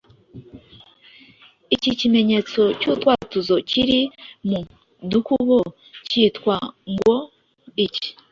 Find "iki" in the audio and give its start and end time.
1.75-1.89, 7.85-8.09